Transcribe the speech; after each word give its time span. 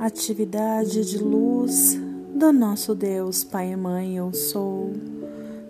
atividade 0.00 1.04
de 1.04 1.18
luz 1.18 2.00
do 2.34 2.50
nosso 2.54 2.94
Deus 2.94 3.44
Pai 3.44 3.72
e 3.72 3.76
Mãe 3.76 4.16
Eu 4.16 4.32
Sou, 4.32 4.92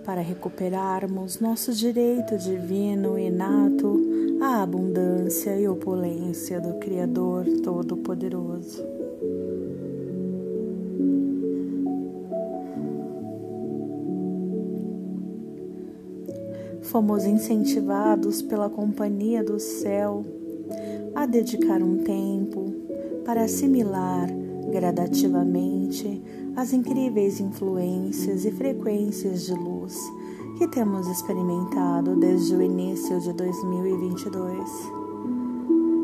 para 0.04 0.20
recuperarmos 0.20 1.40
nosso 1.40 1.72
direito 1.72 2.38
divino 2.38 3.18
inato 3.18 4.00
à 4.40 4.62
abundância 4.62 5.58
e 5.58 5.66
opulência 5.66 6.60
do 6.60 6.74
Criador 6.74 7.44
Todo-Poderoso. 7.64 8.84
Fomos 16.82 17.24
incentivados 17.24 18.42
pela 18.42 18.70
companhia 18.70 19.42
do 19.42 19.58
céu 19.58 20.24
a 21.16 21.26
dedicar 21.26 21.82
um 21.82 21.98
tempo 22.04 22.79
para 23.24 23.44
assimilar 23.44 24.28
gradativamente 24.70 26.22
as 26.56 26.72
incríveis 26.72 27.40
influências 27.40 28.44
e 28.44 28.50
frequências 28.50 29.46
de 29.46 29.54
luz 29.54 29.96
que 30.58 30.68
temos 30.68 31.06
experimentado 31.08 32.16
desde 32.16 32.54
o 32.54 32.62
início 32.62 33.20
de 33.20 33.32
2022. 33.32 35.00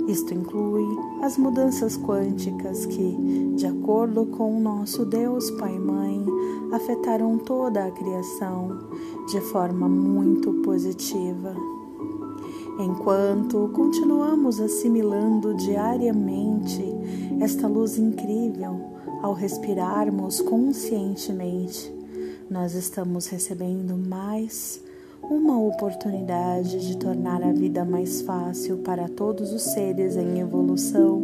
Isto 0.09 0.35
inclui 0.35 0.87
as 1.23 1.37
mudanças 1.37 1.97
quânticas 1.99 2.87
que, 2.87 3.53
de 3.57 3.67
acordo 3.67 4.25
com 4.27 4.57
o 4.57 4.61
nosso 4.61 5.05
Deus 5.05 5.51
Pai 5.53 5.77
Mãe, 5.79 6.25
afetaram 6.73 7.37
toda 7.39 7.85
a 7.85 7.91
criação 7.91 8.79
de 9.29 9.41
forma 9.41 9.89
muito 9.89 10.53
positiva. 10.63 11.55
Enquanto 12.79 13.71
continuamos 13.73 14.61
assimilando 14.61 15.55
diariamente 15.55 16.85
esta 17.41 17.67
luz 17.67 17.97
incrível 17.97 18.79
ao 19.23 19.33
respirarmos 19.33 20.43
conscientemente, 20.43 21.91
nós 22.51 22.75
estamos 22.75 23.27
recebendo 23.29 23.97
mais 23.97 24.83
uma 25.23 25.59
oportunidade 25.59 26.87
de 26.87 26.99
tornar 26.99 27.43
a 27.43 27.53
vida 27.53 27.85
mais 27.85 28.21
fácil 28.21 28.77
para 28.79 29.09
todos 29.09 29.53
os 29.53 29.63
seres 29.63 30.15
em 30.17 30.39
evolução 30.39 31.21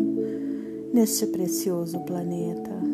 neste 0.93 1.27
precioso 1.27 2.01
planeta. 2.01 2.92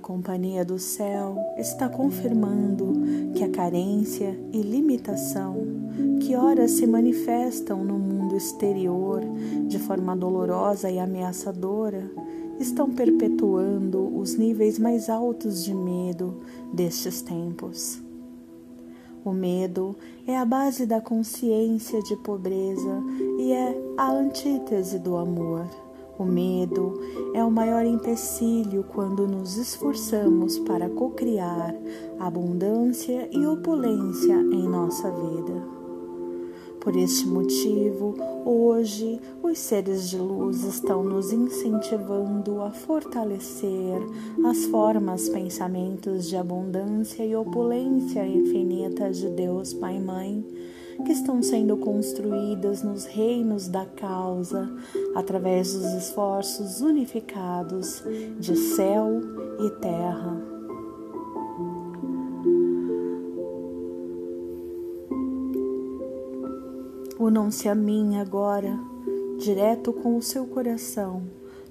Companhia 0.00 0.64
do 0.64 0.78
Céu 0.78 1.36
está 1.56 1.88
confirmando 1.88 2.92
que 3.34 3.44
a 3.44 3.50
carência 3.50 4.38
e 4.52 4.62
limitação 4.62 5.56
que 6.20 6.34
ora 6.34 6.66
se 6.66 6.86
manifestam 6.86 7.84
no 7.84 7.98
mundo 7.98 8.36
exterior 8.36 9.20
de 9.68 9.78
forma 9.78 10.16
dolorosa 10.16 10.90
e 10.90 10.98
ameaçadora 10.98 12.10
estão 12.58 12.90
perpetuando 12.90 14.18
os 14.18 14.34
níveis 14.34 14.78
mais 14.78 15.08
altos 15.08 15.64
de 15.64 15.74
medo 15.74 16.40
destes 16.72 17.22
tempos. 17.22 18.00
O 19.24 19.32
medo 19.32 19.94
é 20.26 20.36
a 20.36 20.44
base 20.44 20.86
da 20.86 21.00
consciência 21.00 22.02
de 22.02 22.16
pobreza 22.16 23.02
e 23.38 23.52
é 23.52 23.76
a 23.96 24.10
antítese 24.10 24.98
do 24.98 25.16
amor. 25.16 25.66
O 26.20 26.24
medo 26.26 27.00
é 27.32 27.42
o 27.42 27.50
maior 27.50 27.82
empecilho 27.82 28.84
quando 28.84 29.26
nos 29.26 29.56
esforçamos 29.56 30.58
para 30.58 30.86
cocriar 30.90 31.74
abundância 32.18 33.26
e 33.32 33.46
opulência 33.46 34.34
em 34.34 34.68
nossa 34.68 35.10
vida. 35.10 35.66
Por 36.78 36.94
este 36.94 37.26
motivo, 37.26 38.14
hoje 38.44 39.18
os 39.42 39.58
seres 39.60 40.10
de 40.10 40.18
luz 40.18 40.62
estão 40.62 41.02
nos 41.02 41.32
incentivando 41.32 42.60
a 42.60 42.70
fortalecer 42.70 44.02
as 44.44 44.66
formas, 44.66 45.26
pensamentos 45.30 46.28
de 46.28 46.36
abundância 46.36 47.24
e 47.24 47.34
opulência 47.34 48.26
infinita 48.26 49.10
de 49.10 49.26
Deus 49.30 49.72
Pai 49.72 49.96
e 49.96 50.00
Mãe 50.00 50.44
que 51.02 51.12
estão 51.12 51.42
sendo 51.42 51.76
construídas 51.76 52.82
nos 52.82 53.04
reinos 53.04 53.68
da 53.68 53.84
causa 53.84 54.70
através 55.14 55.72
dos 55.72 55.92
esforços 55.94 56.80
unificados 56.80 58.02
de 58.38 58.56
céu 58.56 59.20
e 59.60 59.70
terra. 59.80 60.50
Unam-se 67.18 67.68
a 67.68 67.74
mim 67.74 68.16
agora, 68.16 68.78
direto 69.38 69.92
com 69.92 70.16
o 70.16 70.22
seu 70.22 70.46
coração, 70.46 71.22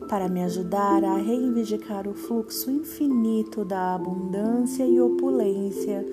para 0.10 0.28
me 0.28 0.44
ajudar 0.44 1.04
a 1.04 1.18
reivindicar 1.18 2.08
o 2.08 2.16
fluxo 2.16 2.72
infinito 2.72 3.64
da 3.64 3.94
abundância 3.94 4.84
e 4.84 5.00
opulência 5.00 6.04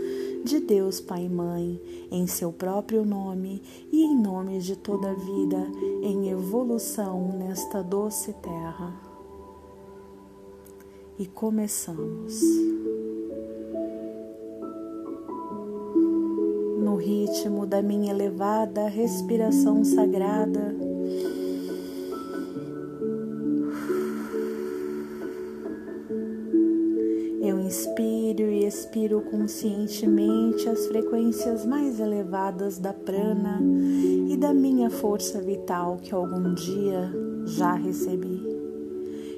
de 0.45 0.61
Deus 0.61 1.01
Pai 1.01 1.25
e 1.25 1.29
Mãe, 1.31 1.81
em 2.13 2.27
seu 2.27 2.53
próprio 2.53 3.07
nome 3.07 3.63
e 3.91 4.05
em 4.05 4.15
nome 4.15 4.61
de 4.61 4.77
toda 4.77 5.11
a 5.11 5.15
vida 5.15 5.67
em 6.03 6.29
evolução 6.29 7.33
nesta 7.39 7.83
doce 7.83 8.35
terra. 8.35 8.95
E 11.19 11.27
começamos. 11.27 12.39
No 16.79 16.97
ritmo 16.97 17.67
da 17.67 17.81
minha 17.81 18.13
elevada 18.13 18.89
respiração 18.89 19.83
sagrada, 19.83 20.86
expiro 28.97 29.21
conscientemente 29.21 30.67
as 30.71 30.87
frequências 30.87 31.67
mais 31.67 32.01
elevadas 32.01 32.79
da 32.79 32.95
prana 32.95 33.61
e 34.27 34.35
da 34.39 34.55
minha 34.55 34.89
força 34.89 35.39
vital 35.39 35.99
que 36.03 36.15
algum 36.15 36.55
dia 36.55 37.13
já 37.45 37.75
recebi. 37.75 38.36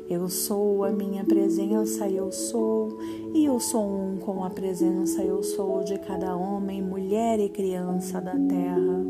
Eu 0.08 0.26
sou 0.30 0.84
a 0.84 0.90
minha 0.90 1.22
presença, 1.22 2.08
eu 2.08 2.32
sou, 2.32 2.98
e 3.34 3.44
eu 3.44 3.60
sou 3.60 3.84
um 3.86 4.16
com 4.16 4.42
a 4.42 4.48
presença, 4.48 5.22
eu 5.22 5.42
sou 5.42 5.84
de 5.84 5.98
cada 5.98 6.34
homem, 6.34 6.82
mulher 6.82 7.38
e 7.38 7.50
criança 7.50 8.18
da 8.18 8.32
terra. 8.32 9.04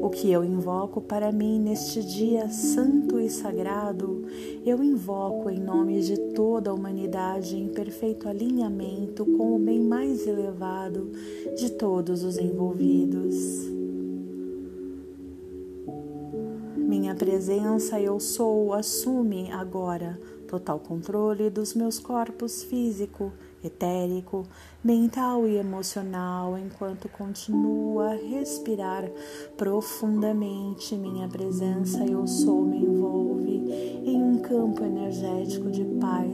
O 0.00 0.10
que 0.10 0.32
eu 0.32 0.42
invoco 0.42 1.00
para 1.00 1.30
mim 1.30 1.60
neste 1.60 2.02
dia 2.02 2.48
santo 2.48 3.20
e 3.20 3.30
sagrado, 3.30 4.24
eu 4.66 4.82
invoco 4.82 5.48
em 5.48 5.60
nome 5.60 6.00
de 6.00 6.16
toda 6.34 6.70
a 6.70 6.74
humanidade 6.74 7.56
em 7.56 7.68
perfeito 7.68 8.28
alinhamento 8.28 9.24
com 9.24 9.54
o 9.54 9.58
bem 9.60 9.78
mais 9.78 10.26
elevado 10.26 11.12
de 11.56 11.70
todos 11.70 12.24
os 12.24 12.36
envolvidos. 12.36 13.81
Minha 17.02 17.16
presença, 17.16 18.00
eu 18.00 18.20
sou, 18.20 18.72
assume 18.72 19.50
agora 19.50 20.20
total 20.46 20.78
controle 20.78 21.50
dos 21.50 21.74
meus 21.74 21.98
corpos 21.98 22.62
físico, 22.62 23.32
etérico, 23.64 24.44
mental 24.84 25.44
e 25.48 25.56
emocional 25.56 26.56
enquanto 26.56 27.08
continuo 27.08 27.98
a 27.98 28.10
respirar 28.10 29.10
profundamente. 29.56 30.94
Minha 30.94 31.26
presença, 31.26 32.04
eu 32.04 32.24
sou, 32.24 32.62
me 32.62 32.84
envolve 32.84 33.50
em 34.06 34.22
um 34.22 34.38
campo 34.38 34.84
energético 34.84 35.72
de 35.72 35.84
paz 36.00 36.32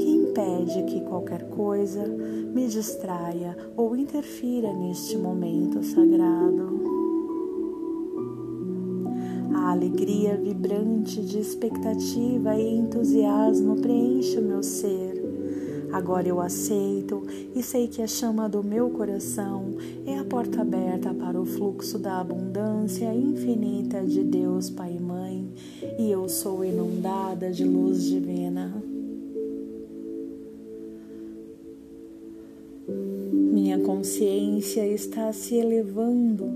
que 0.00 0.10
impede 0.10 0.82
que 0.82 1.00
qualquer 1.02 1.48
coisa 1.48 2.04
me 2.08 2.66
distraia 2.66 3.56
ou 3.76 3.94
interfira 3.94 4.72
neste 4.72 5.16
momento 5.16 5.80
sagrado 5.84 6.81
alegria 9.72 10.36
vibrante 10.36 11.20
de 11.22 11.38
expectativa 11.38 12.54
e 12.56 12.76
entusiasmo 12.76 13.76
preenche 13.76 14.38
o 14.38 14.42
meu 14.42 14.62
ser. 14.62 15.20
Agora 15.92 16.26
eu 16.26 16.40
aceito 16.40 17.22
e 17.54 17.62
sei 17.62 17.86
que 17.86 18.00
a 18.00 18.06
chama 18.06 18.48
do 18.48 18.62
meu 18.62 18.90
coração 18.90 19.76
é 20.06 20.18
a 20.18 20.24
porta 20.24 20.62
aberta 20.62 21.12
para 21.12 21.38
o 21.38 21.44
fluxo 21.44 21.98
da 21.98 22.20
abundância 22.20 23.14
infinita 23.14 24.02
de 24.02 24.22
Deus 24.22 24.70
Pai 24.70 24.94
e 24.96 25.00
Mãe, 25.00 25.52
e 25.98 26.10
eu 26.10 26.28
sou 26.28 26.64
inundada 26.64 27.50
de 27.50 27.64
luz 27.64 28.04
divina. 28.04 28.72
Consciência 33.82 34.86
está 34.86 35.32
se 35.32 35.56
elevando 35.56 36.50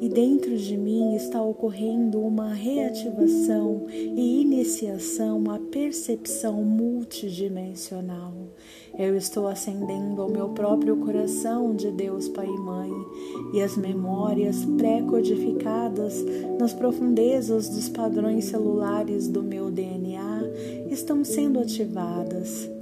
e 0.00 0.08
dentro 0.08 0.56
de 0.56 0.76
mim 0.76 1.14
está 1.14 1.40
ocorrendo 1.42 2.20
uma 2.20 2.52
reativação 2.52 3.86
e 3.88 4.42
iniciação 4.42 5.50
à 5.50 5.58
percepção 5.58 6.62
multidimensional. 6.62 8.32
Eu 8.98 9.16
estou 9.16 9.46
ascendendo 9.46 10.20
ao 10.20 10.30
meu 10.30 10.50
próprio 10.50 10.96
coração 10.96 11.74
de 11.74 11.90
Deus 11.90 12.28
Pai 12.28 12.46
e 12.46 12.60
Mãe, 12.60 12.92
e 13.54 13.62
as 13.62 13.76
memórias 13.76 14.64
pré-codificadas 14.76 16.24
nas 16.58 16.74
profundezas 16.74 17.68
dos 17.68 17.88
padrões 17.88 18.44
celulares 18.44 19.26
do 19.26 19.42
meu 19.42 19.70
DNA 19.70 20.42
estão 20.90 21.24
sendo 21.24 21.60
ativadas. 21.60 22.73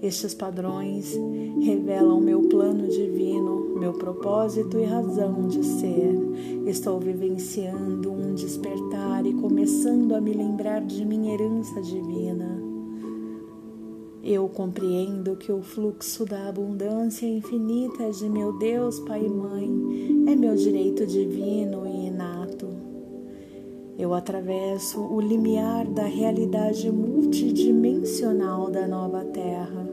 Estes 0.00 0.32
padrões 0.32 1.12
revelam 1.60 2.20
meu 2.20 2.42
plano 2.42 2.86
divino, 2.86 3.74
meu 3.80 3.94
propósito 3.94 4.78
e 4.78 4.84
razão 4.84 5.48
de 5.48 5.64
ser. 5.64 6.14
Estou 6.66 7.00
vivenciando 7.00 8.12
um 8.12 8.32
despertar 8.32 9.26
e 9.26 9.34
começando 9.34 10.14
a 10.14 10.20
me 10.20 10.32
lembrar 10.32 10.82
de 10.82 11.04
minha 11.04 11.34
herança 11.34 11.82
divina. 11.82 12.62
Eu 14.22 14.48
compreendo 14.48 15.36
que 15.36 15.50
o 15.50 15.62
fluxo 15.62 16.24
da 16.24 16.48
abundância 16.48 17.26
infinita 17.26 18.10
de 18.12 18.28
meu 18.28 18.56
Deus, 18.56 19.00
Pai 19.00 19.24
e 19.24 19.28
Mãe 19.28 20.28
é 20.28 20.36
meu 20.36 20.54
direito 20.54 21.04
divino 21.06 21.84
e 21.84 22.06
inato. 22.06 22.68
Eu 23.98 24.14
atravesso 24.14 25.00
o 25.00 25.20
limiar 25.20 25.84
da 25.84 26.04
realidade 26.04 26.88
multidimensional 26.88 28.70
da 28.70 28.86
nova 28.86 29.24
Terra. 29.24 29.87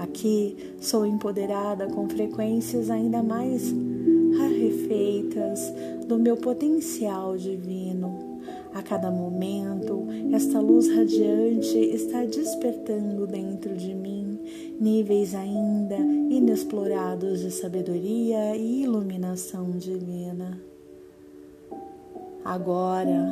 Aqui 0.00 0.56
sou 0.80 1.06
empoderada 1.06 1.86
com 1.86 2.08
frequências 2.08 2.90
ainda 2.90 3.22
mais 3.22 3.72
rarefeitas 4.38 5.60
do 6.08 6.18
meu 6.18 6.36
potencial 6.36 7.36
divino 7.36 8.30
a 8.72 8.82
cada 8.82 9.10
momento, 9.10 10.06
esta 10.32 10.60
luz 10.60 10.88
radiante 10.94 11.76
está 11.76 12.24
despertando 12.24 13.26
dentro 13.26 13.76
de 13.76 13.92
mim 13.92 14.38
níveis 14.80 15.34
ainda 15.34 15.96
inexplorados 15.96 17.40
de 17.40 17.50
sabedoria 17.50 18.56
e 18.56 18.84
iluminação 18.84 19.72
divina. 19.72 20.60
Agora, 22.44 23.28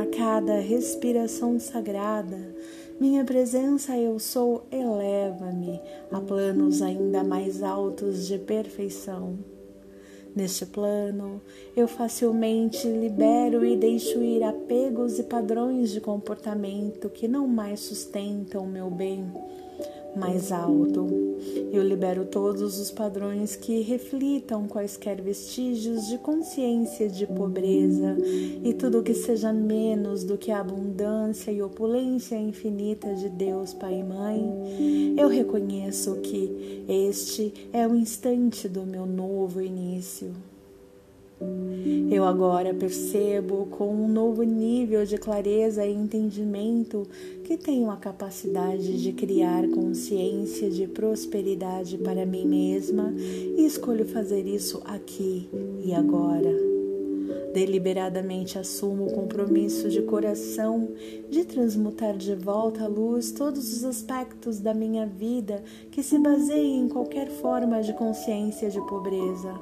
a 0.00 0.16
cada 0.16 0.58
respiração 0.58 1.60
sagrada, 1.60 2.54
minha 3.02 3.24
presença 3.24 3.98
eu 3.98 4.16
sou 4.20 4.64
eleva-me 4.70 5.80
a 6.12 6.20
planos 6.20 6.80
ainda 6.80 7.24
mais 7.24 7.60
altos 7.60 8.28
de 8.28 8.38
perfeição. 8.38 9.36
Neste 10.36 10.64
plano, 10.64 11.42
eu 11.76 11.88
facilmente 11.88 12.86
libero 12.86 13.64
e 13.66 13.76
deixo 13.76 14.22
ir 14.22 14.44
apegos 14.44 15.18
e 15.18 15.24
padrões 15.24 15.90
de 15.90 16.00
comportamento 16.00 17.10
que 17.10 17.26
não 17.26 17.48
mais 17.48 17.80
sustentam 17.80 18.68
meu 18.68 18.88
bem 18.88 19.32
mais 20.14 20.52
alto. 20.52 21.06
Eu 21.72 21.82
libero 21.82 22.24
todos 22.24 22.78
os 22.78 22.90
padrões 22.90 23.56
que 23.56 23.80
reflitam 23.80 24.68
quaisquer 24.68 25.20
vestígios 25.20 26.06
de 26.06 26.18
consciência 26.18 27.08
de 27.08 27.26
pobreza 27.26 28.16
e 28.62 28.74
tudo 28.74 29.02
que 29.02 29.14
seja 29.14 29.52
menos 29.52 30.22
do 30.22 30.36
que 30.36 30.50
a 30.50 30.60
abundância 30.60 31.50
e 31.50 31.62
opulência 31.62 32.36
infinita 32.36 33.14
de 33.14 33.28
Deus 33.28 33.72
Pai 33.72 34.00
e 34.00 34.04
Mãe. 34.04 35.14
Eu 35.18 35.28
reconheço 35.28 36.16
que 36.16 36.84
este 36.88 37.52
é 37.72 37.86
o 37.86 37.94
instante 37.94 38.68
do 38.68 38.82
meu 38.82 39.06
novo 39.06 39.60
início. 39.60 40.32
Eu 42.12 42.26
agora 42.26 42.74
percebo 42.74 43.66
com 43.70 43.88
um 43.88 44.06
novo 44.06 44.42
nível 44.42 45.06
de 45.06 45.16
clareza 45.16 45.86
e 45.86 45.94
entendimento 45.94 47.08
que 47.42 47.56
tenho 47.56 47.90
a 47.90 47.96
capacidade 47.96 49.02
de 49.02 49.12
criar 49.14 49.66
consciência 49.68 50.68
de 50.68 50.86
prosperidade 50.86 51.96
para 51.96 52.26
mim 52.26 52.46
mesma 52.46 53.14
e 53.16 53.64
escolho 53.64 54.06
fazer 54.06 54.46
isso 54.46 54.82
aqui 54.84 55.48
e 55.82 55.94
agora. 55.94 56.71
Deliberadamente 57.52 58.58
assumo 58.58 59.06
o 59.06 59.12
compromisso 59.12 59.88
de 59.88 60.02
coração 60.02 60.88
de 61.28 61.44
transmutar 61.44 62.16
de 62.16 62.34
volta 62.34 62.84
à 62.84 62.88
luz 62.88 63.30
todos 63.30 63.72
os 63.72 63.84
aspectos 63.84 64.58
da 64.58 64.72
minha 64.72 65.06
vida 65.06 65.62
que 65.90 66.02
se 66.02 66.18
baseiem 66.18 66.80
em 66.80 66.88
qualquer 66.88 67.28
forma 67.28 67.82
de 67.82 67.92
consciência 67.92 68.70
de 68.70 68.80
pobreza. 68.86 69.52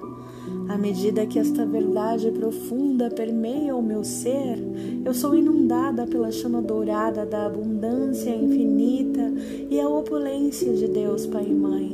À 0.69 0.79
medida 0.79 1.27
que 1.27 1.39
esta 1.39 1.67
verdade 1.67 2.31
profunda 2.31 3.11
permeia 3.11 3.75
o 3.75 3.83
meu 3.83 4.05
ser, 4.05 4.59
eu 5.05 5.13
sou 5.13 5.35
inundada 5.35 6.07
pela 6.07 6.31
chama 6.31 6.63
dourada 6.63 7.27
da 7.27 7.47
abundância 7.47 8.31
infinita 8.31 9.33
e 9.69 9.81
a 9.81 9.89
opulência 9.89 10.73
de 10.73 10.87
Deus 10.87 11.27
Pai 11.27 11.47
e 11.47 11.55
Mãe. 11.55 11.91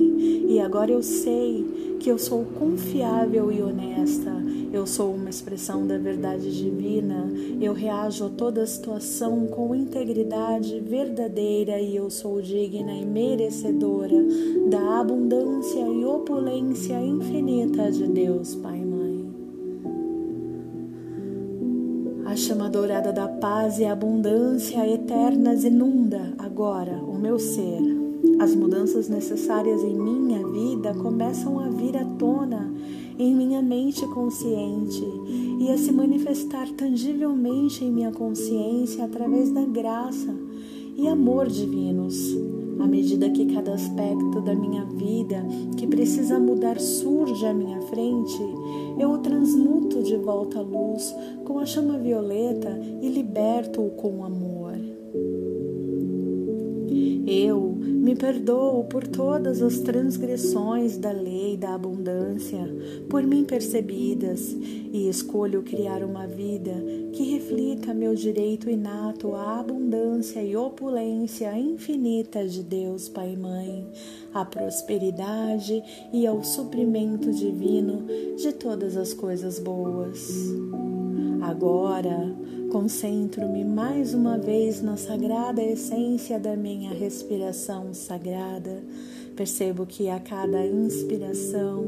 E 0.48 0.60
agora 0.60 0.92
eu 0.92 1.02
sei 1.02 1.95
que 1.98 2.10
eu 2.10 2.18
sou 2.18 2.44
confiável 2.58 3.50
e 3.50 3.62
honesta 3.62 4.36
eu 4.76 4.86
sou 4.86 5.14
uma 5.14 5.30
expressão 5.30 5.86
da 5.86 5.96
verdade 5.96 6.54
divina. 6.54 7.26
Eu 7.58 7.72
reajo 7.72 8.26
a 8.26 8.28
toda 8.28 8.66
situação 8.66 9.46
com 9.46 9.74
integridade 9.74 10.80
verdadeira 10.80 11.80
e 11.80 11.96
eu 11.96 12.10
sou 12.10 12.42
digna 12.42 12.92
e 12.92 13.06
merecedora 13.06 14.16
da 14.68 15.00
abundância 15.00 15.80
e 15.80 16.04
opulência 16.04 17.00
infinita 17.00 17.90
de 17.90 18.06
Deus, 18.06 18.54
Pai 18.56 18.78
e 18.78 18.84
Mãe. 18.84 19.30
A 22.26 22.36
chama 22.36 22.68
dourada 22.68 23.14
da 23.14 23.28
paz 23.28 23.78
e 23.78 23.86
abundância 23.86 24.86
eternas 24.86 25.64
inunda 25.64 26.34
agora 26.38 26.96
o 27.02 27.16
meu 27.16 27.38
ser. 27.38 27.95
As 28.38 28.54
mudanças 28.54 29.08
necessárias 29.08 29.82
em 29.82 29.94
minha 29.94 30.46
vida 30.46 30.92
começam 30.94 31.58
a 31.58 31.68
vir 31.68 31.96
à 31.96 32.04
tona 32.04 32.72
em 33.18 33.34
minha 33.34 33.62
mente 33.62 34.06
consciente 34.08 35.02
e 35.58 35.70
a 35.70 35.78
se 35.78 35.90
manifestar 35.90 36.68
tangivelmente 36.72 37.82
em 37.82 37.90
minha 37.90 38.12
consciência 38.12 39.04
através 39.04 39.50
da 39.50 39.64
graça 39.64 40.34
e 40.96 41.08
amor 41.08 41.46
divinos. 41.46 42.36
À 42.78 42.86
medida 42.86 43.30
que 43.30 43.46
cada 43.46 43.72
aspecto 43.72 44.40
da 44.42 44.54
minha 44.54 44.84
vida 44.84 45.42
que 45.78 45.86
precisa 45.86 46.38
mudar 46.38 46.78
surge 46.78 47.46
à 47.46 47.54
minha 47.54 47.80
frente, 47.82 48.38
eu 48.98 49.12
o 49.12 49.18
transmuto 49.18 50.02
de 50.02 50.16
volta 50.16 50.58
à 50.58 50.62
luz 50.62 51.14
com 51.44 51.58
a 51.58 51.64
chama 51.64 51.98
violeta 51.98 52.78
e 53.00 53.08
liberto-o 53.08 53.90
com 53.90 54.24
amor. 54.24 54.74
Eu 57.26 57.65
me 58.06 58.14
perdoo 58.14 58.84
por 58.84 59.04
todas 59.04 59.60
as 59.60 59.80
transgressões 59.80 60.96
da 60.96 61.10
lei 61.10 61.56
da 61.56 61.74
abundância 61.74 62.60
por 63.10 63.24
mim 63.24 63.42
percebidas 63.44 64.52
e 64.92 65.08
escolho 65.08 65.64
criar 65.64 66.04
uma 66.04 66.24
vida 66.24 66.72
que 67.12 67.24
reflita 67.32 67.92
meu 67.92 68.14
direito 68.14 68.70
inato 68.70 69.34
à 69.34 69.58
abundância 69.58 70.40
e 70.40 70.54
opulência 70.54 71.58
infinita 71.58 72.46
de 72.46 72.62
Deus 72.62 73.08
Pai 73.08 73.32
e 73.32 73.36
Mãe, 73.36 73.84
à 74.32 74.44
prosperidade 74.44 75.82
e 76.12 76.28
ao 76.28 76.44
suprimento 76.44 77.32
divino 77.32 78.06
de 78.36 78.52
todas 78.52 78.96
as 78.96 79.12
coisas 79.12 79.58
boas. 79.58 80.54
Agora, 81.42 82.32
concentro-me 82.70 83.64
mais 83.64 84.14
uma 84.14 84.36
vez 84.38 84.82
na 84.82 84.96
sagrada 84.96 85.62
essência 85.62 86.38
da 86.38 86.56
minha 86.56 86.92
respiração 86.92 87.94
sagrada. 87.94 88.82
Percebo 89.36 89.84
que 89.84 90.08
a 90.08 90.18
cada 90.18 90.66
inspiração 90.66 91.84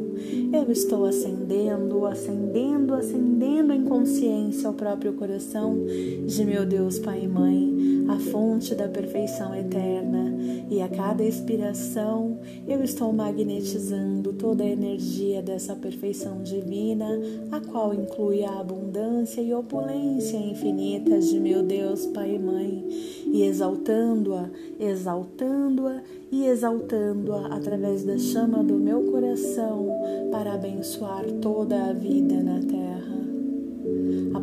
eu 0.53 0.71
estou 0.71 1.07
acendendo, 1.07 2.05
acendendo, 2.05 2.95
acendendo 2.95 3.73
em 3.73 3.85
consciência 3.85 4.69
ao 4.69 4.75
próprio 4.75 5.15
coração 5.15 5.79
de 6.27 6.45
meu 6.45 6.67
Deus 6.67 6.99
Pai 6.99 7.25
e 7.25 7.29
Mãe, 7.29 8.07
a 8.09 8.19
fonte 8.19 8.75
da 8.75 8.87
perfeição 8.87 9.55
eterna. 9.55 10.38
E 10.71 10.83
a 10.83 10.89
cada 10.89 11.25
expiração 11.25 12.39
eu 12.67 12.83
estou 12.83 13.13
magnetizando 13.13 14.33
toda 14.35 14.63
a 14.63 14.69
energia 14.69 15.41
dessa 15.41 15.75
perfeição 15.75 16.43
divina, 16.43 17.09
a 17.51 17.61
qual 17.61 17.95
inclui 17.95 18.45
a 18.45 18.61
abundância 18.61 19.41
e 19.41 19.55
opulência 19.55 20.37
infinitas 20.37 21.31
de 21.31 21.41
meu 21.41 21.63
Deus 21.63 22.07
Pai 22.07 22.35
e 22.35 22.39
Mãe, 22.39 22.85
e 23.27 23.43
exaltando-a, 23.43 24.51
exaltando-a 24.79 26.03
e 26.31 26.45
exaltando-a 26.47 27.47
através 27.47 28.05
da 28.05 28.19
chama 28.19 28.63
do 28.63 28.75
meu 28.75 29.05
coração 29.11 29.89
para 30.31 30.53
abençoar 30.53 31.25
toda 31.41 31.87
a 31.87 31.93
vida 31.93 32.43
na 32.43 32.61
terra. 32.61 32.98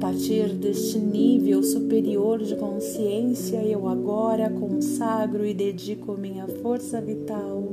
Partir 0.05 0.49
deste 0.49 0.99
nível 0.99 1.63
superior 1.63 2.37
de 2.37 2.55
consciência, 2.55 3.57
eu 3.63 3.87
agora 3.87 4.51
consagro 4.51 5.43
e 5.43 5.51
dedico 5.51 6.15
minha 6.15 6.47
força 6.61 7.01
vital 7.01 7.63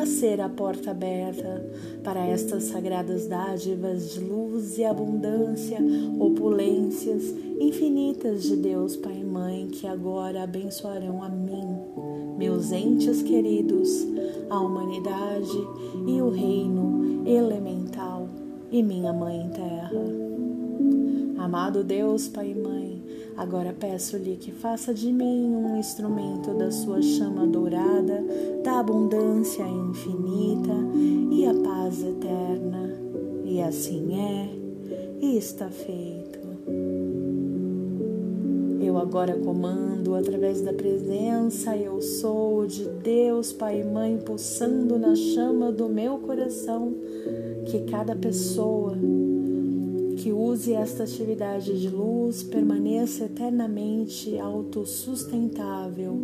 a 0.00 0.06
ser 0.06 0.40
a 0.40 0.48
porta 0.48 0.92
aberta 0.92 1.68
para 2.04 2.24
estas 2.24 2.62
sagradas 2.62 3.26
dádivas 3.26 4.12
de 4.12 4.20
luz 4.20 4.78
e 4.78 4.84
abundância, 4.84 5.78
opulências 6.20 7.34
infinitas 7.58 8.44
de 8.44 8.54
Deus 8.54 8.94
Pai 8.94 9.18
e 9.18 9.24
Mãe 9.24 9.66
que 9.66 9.88
agora 9.88 10.44
abençoarão 10.44 11.24
a 11.24 11.28
mim, 11.28 11.76
meus 12.38 12.70
entes 12.70 13.20
queridos, 13.20 14.06
a 14.48 14.60
humanidade 14.60 15.58
e 16.06 16.22
o 16.22 16.30
reino 16.30 17.26
elemental 17.26 18.28
e 18.70 18.80
minha 18.80 19.12
Mãe 19.12 19.50
Terra. 19.50 20.31
Amado 21.36 21.82
Deus, 21.82 22.28
Pai 22.28 22.50
e 22.50 22.54
Mãe, 22.54 23.02
Agora 23.36 23.74
peço-lhe 23.78 24.36
que 24.36 24.52
faça 24.52 24.92
de 24.92 25.10
mim 25.10 25.54
um 25.54 25.76
instrumento 25.78 26.52
da 26.54 26.70
sua 26.70 27.00
chama 27.00 27.46
dourada, 27.46 28.22
da 28.62 28.78
abundância 28.78 29.62
infinita 29.62 30.74
e 31.30 31.46
a 31.46 31.54
paz 31.54 32.02
eterna. 32.02 32.90
E 33.44 33.60
assim 33.62 34.20
é, 34.20 34.48
e 35.20 35.36
está 35.38 35.68
feito. 35.68 36.40
Eu 38.80 38.98
agora 38.98 39.34
comando 39.38 40.14
através 40.14 40.60
da 40.60 40.72
presença 40.72 41.74
eu 41.76 42.02
sou 42.02 42.66
de 42.66 42.86
Deus, 43.02 43.52
Pai 43.52 43.80
e 43.80 43.84
Mãe, 43.84 44.18
pulsando 44.18 44.98
na 44.98 45.14
chama 45.14 45.72
do 45.72 45.88
meu 45.88 46.18
coração, 46.18 46.94
que 47.64 47.80
cada 47.90 48.14
pessoa 48.14 48.94
que 50.22 50.30
use 50.30 50.72
esta 50.72 51.02
atividade 51.02 51.80
de 51.80 51.88
luz 51.88 52.44
permaneça 52.44 53.24
eternamente 53.24 54.38
autossustentável 54.38 56.16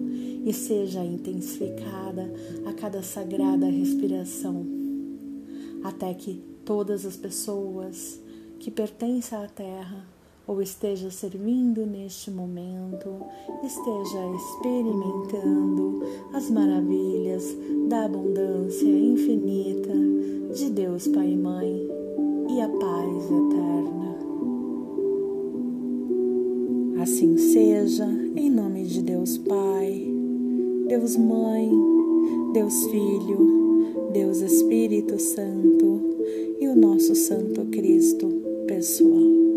e 0.47 0.53
seja 0.53 1.05
intensificada 1.05 2.33
a 2.65 2.73
cada 2.75 3.03
sagrada 3.03 3.67
respiração, 3.67 4.65
até 5.83 6.15
que 6.15 6.41
todas 6.65 7.05
as 7.05 7.17
pessoas 7.17 8.21
que 8.61 8.71
pertencem 8.71 9.37
à 9.37 9.49
Terra 9.49 10.07
ou 10.47 10.63
esteja 10.63 11.11
servindo 11.11 11.85
neste 11.85 12.31
momento, 12.31 13.17
esteja 13.65 14.21
experimentando 14.37 16.05
as 16.33 16.49
maravilhas 16.49 17.45
da 17.89 18.05
abundância 18.05 18.87
infinita 18.87 19.93
de 20.55 20.71
Deus 20.71 21.09
Pai 21.09 21.33
e 21.33 21.37
Mãe 21.37 21.89
e 22.49 22.61
a 22.61 22.69
paz 22.69 23.25
eterna. 23.25 23.78
Assim 27.01 27.37
seja, 27.37 28.07
em 28.37 28.51
nome 28.51 28.83
de 28.83 29.03
Deus 29.03 29.39
Pai, 29.39 30.05
Deus 30.89 31.17
Mãe, 31.17 31.71
Deus 32.53 32.75
Filho, 32.87 34.11
Deus 34.13 34.41
Espírito 34.41 35.17
Santo 35.17 36.01
e 36.61 36.67
o 36.67 36.75
nosso 36.75 37.15
Santo 37.15 37.67
Cristo 37.67 38.27
pessoal. 38.67 39.48